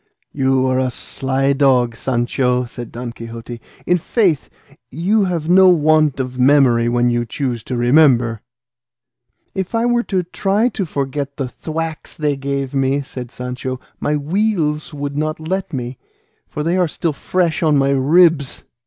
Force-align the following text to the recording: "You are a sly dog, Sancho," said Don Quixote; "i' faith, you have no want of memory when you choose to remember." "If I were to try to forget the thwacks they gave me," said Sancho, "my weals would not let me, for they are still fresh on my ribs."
"You 0.33 0.65
are 0.65 0.79
a 0.79 0.89
sly 0.89 1.53
dog, 1.53 1.95
Sancho," 1.95 2.65
said 2.65 2.91
Don 2.91 3.11
Quixote; 3.11 3.61
"i' 3.87 3.95
faith, 3.97 4.49
you 4.89 5.25
have 5.25 5.47
no 5.47 5.69
want 5.69 6.19
of 6.19 6.39
memory 6.39 6.89
when 6.89 7.11
you 7.11 7.23
choose 7.23 7.61
to 7.65 7.77
remember." 7.77 8.41
"If 9.53 9.75
I 9.75 9.85
were 9.85 10.01
to 10.01 10.23
try 10.23 10.69
to 10.69 10.87
forget 10.87 11.37
the 11.37 11.47
thwacks 11.47 12.15
they 12.15 12.35
gave 12.35 12.73
me," 12.73 13.01
said 13.01 13.29
Sancho, 13.29 13.79
"my 13.99 14.17
weals 14.17 14.91
would 14.91 15.15
not 15.15 15.39
let 15.39 15.71
me, 15.71 15.99
for 16.47 16.63
they 16.63 16.77
are 16.77 16.87
still 16.87 17.13
fresh 17.13 17.61
on 17.61 17.77
my 17.77 17.91
ribs." 17.91 18.63